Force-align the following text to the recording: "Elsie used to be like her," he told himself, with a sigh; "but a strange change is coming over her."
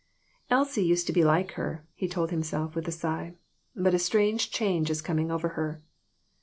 "Elsie 0.49 0.83
used 0.83 1.05
to 1.05 1.13
be 1.13 1.23
like 1.23 1.51
her," 1.51 1.85
he 1.93 2.07
told 2.07 2.31
himself, 2.31 2.73
with 2.73 2.87
a 2.87 2.91
sigh; 2.91 3.35
"but 3.75 3.93
a 3.93 3.99
strange 3.99 4.49
change 4.49 4.89
is 4.89 4.99
coming 4.99 5.29
over 5.29 5.49
her." 5.49 5.83